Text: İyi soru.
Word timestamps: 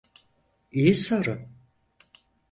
İyi 0.71 0.95
soru. 0.95 1.47